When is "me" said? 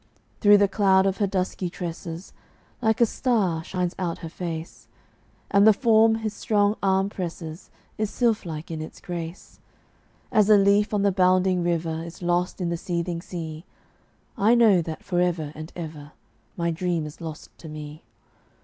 17.69-18.01